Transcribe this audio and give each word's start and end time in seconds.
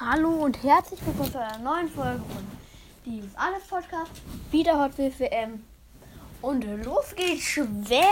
Hallo 0.00 0.44
und 0.44 0.62
herzlich 0.62 1.04
willkommen 1.04 1.32
zu 1.32 1.40
einer 1.40 1.58
neuen 1.58 1.88
Folge 1.88 2.20
von 2.20 2.46
Dieses 3.04 3.34
Alles 3.34 3.64
Podcast. 3.64 4.12
Wieder 4.52 4.78
Hot 4.80 4.96
Wheels 4.96 5.18
WM. 5.18 5.64
Und 6.40 6.62
los 6.84 7.16
geht's. 7.16 7.42
Schwere, 7.42 8.06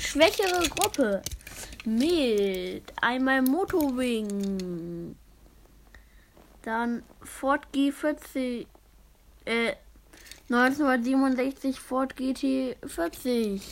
schwächere 0.00 0.68
Gruppe. 0.68 1.22
Mit 1.84 2.82
einmal 3.00 3.42
Motowing. 3.42 5.14
Dann 6.62 7.04
Ford 7.20 7.64
G40. 7.72 8.66
Äh, 9.44 9.74
1967 10.50 11.78
Ford 11.78 12.14
GT40. 12.16 13.62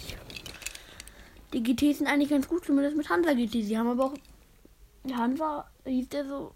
Die 1.53 1.63
GTs 1.65 1.99
sind 1.99 2.07
eigentlich 2.07 2.31
ganz 2.31 2.47
gut, 2.47 2.65
zumindest 2.65 2.97
mit 2.97 3.09
Hansa 3.09 3.33
GT. 3.33 3.55
Sie 3.55 3.77
haben 3.77 3.89
aber 3.89 4.05
auch. 4.05 4.15
Hansa 5.13 5.69
hieß 5.85 6.09
der 6.11 6.27
so. 6.29 6.55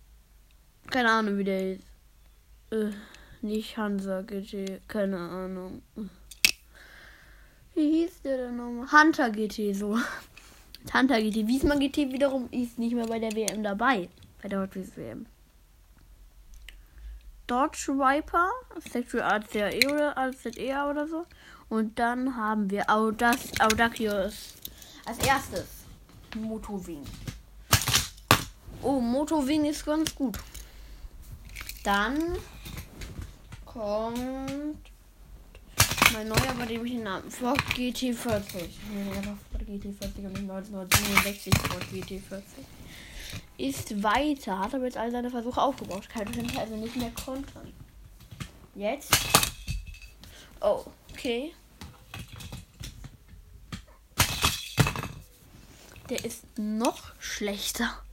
Keine 0.95 1.11
Ahnung, 1.11 1.39
wie 1.39 1.43
der 1.43 1.61
hieß. 1.61 1.81
Äh, 2.71 2.93
nicht 3.43 3.77
Hansa 3.77 4.23
GT, 4.23 4.81
keine 4.87 5.19
Ahnung. 5.19 5.83
Wie 7.75 7.91
hieß 7.91 8.23
der 8.23 8.37
denn 8.37 8.57
nochmal? 8.57 8.87
Hunter 8.93 9.29
GT, 9.31 9.75
so. 9.75 9.99
Hunter 10.95 11.21
GT. 11.21 11.49
Wiesmann 11.49 11.81
GT 11.81 12.13
wiederum 12.13 12.49
ist 12.53 12.79
nicht 12.79 12.95
mehr 12.95 13.09
bei 13.09 13.19
der 13.19 13.33
WM 13.33 13.65
dabei. 13.65 14.09
Bei 14.41 14.49
der 14.49 14.61
Hot 14.61 14.77
Wheels 14.77 14.97
WM. 14.97 15.27
Dodge 17.49 17.89
Viper, 17.89 18.51
Sexual 18.89 19.25
ACE 19.25 19.85
oder 19.93 20.17
AZE 20.17 20.89
oder 20.89 21.09
so. 21.09 21.27
Und 21.71 21.99
dann 21.99 22.37
haben 22.37 22.71
wir 22.71 22.89
Audas, 22.89 23.51
Audacious. 23.59 24.55
Als 25.05 25.19
erstes 25.27 25.67
Motowing. 26.37 27.05
Oh, 28.81 29.01
Motowing 29.01 29.65
ist 29.65 29.85
ganz 29.85 30.15
gut. 30.15 30.39
Dann 31.85 32.39
kommt 33.67 34.79
mein 36.15 36.29
neuer, 36.29 36.55
bei 36.59 36.65
dem 36.65 36.87
ich 36.87 36.93
den 36.93 37.03
Namen 37.03 37.31
Ford 37.31 37.61
GT40. 37.77 38.71
Nee, 38.91 39.19
einfach 39.19 39.37
Ford 39.53 39.63
GT40 39.69 40.25
und 40.25 40.33
nicht 40.33 40.51
1967 40.51 41.53
Ford 41.59 41.83
GT40. 41.93 42.43
Ist 43.59 44.03
weiter, 44.03 44.59
hat 44.61 44.75
aber 44.75 44.85
jetzt 44.85 44.97
all 44.97 45.11
seine 45.11 45.31
Versuche 45.31 45.61
aufgebraucht. 45.61 46.09
Kann 46.09 46.27
ich 46.33 46.59
also 46.59 46.75
nicht 46.75 46.97
mehr 46.97 47.13
kontern. 47.23 47.71
Jetzt. 48.75 49.15
Oh, 50.63 50.87
okay. 51.13 51.53
Der 56.09 56.25
ist 56.25 56.45
noch 56.57 57.13
schlechter. 57.19 58.04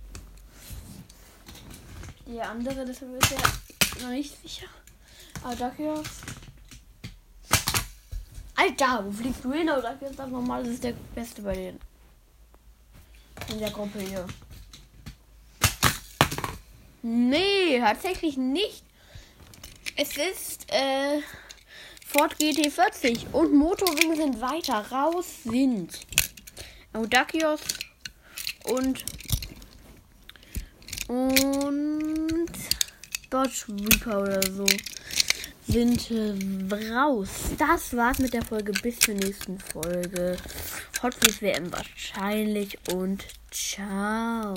Der 2.34 2.50
andere, 2.50 2.86
das 2.86 3.02
ist 3.02 3.32
ja 3.32 4.04
noch 4.04 4.10
nicht 4.10 4.42
sicher. 4.42 4.68
Aber 5.44 5.56
dafür. 5.56 6.02
Alter, 8.56 9.06
wo 9.06 9.12
fliegst 9.12 9.44
du 9.44 9.52
hin? 9.52 9.70
Aber 9.70 9.92
ist 10.02 10.18
das 10.18 10.30
normal, 10.30 10.64
das 10.64 10.74
ist 10.74 10.84
der 10.84 10.94
Beste 11.14 11.42
bei 11.42 11.54
denen. 11.54 11.80
In 13.50 13.60
der 13.60 13.72
Gruppe 13.72 14.00
hier. 14.00 14.26
Nee, 17.02 17.80
tatsächlich 17.80 18.38
nicht. 18.38 18.84
Es 19.98 20.16
ist 20.16 20.72
äh, 20.72 21.22
Ford 22.06 22.36
GT40 22.36 23.32
und 23.34 23.54
Motorwing 23.54 24.16
sind 24.16 24.40
weiter. 24.40 24.86
Raus 24.90 25.44
sind 25.44 26.00
Audacios 26.94 27.62
und 28.66 29.04
und 31.08 32.01
Dodge 33.32 33.64
Reaper 33.70 34.24
oder 34.24 34.42
so 34.44 34.66
sind 35.66 36.12
raus. 36.92 37.30
Das 37.58 37.96
war's 37.96 38.20
mit 38.20 38.34
der 38.34 38.44
Folge. 38.44 38.74
Bis 38.84 39.00
zur 39.00 39.14
nächsten 39.14 39.58
Folge. 39.58 40.36
Hot 41.02 41.16
Wheels 41.22 41.42
WM 41.42 41.72
wahrscheinlich 41.72 42.78
und 42.92 43.24
ciao. 43.50 44.54